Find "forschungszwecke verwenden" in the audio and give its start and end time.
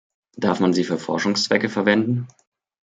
0.97-2.27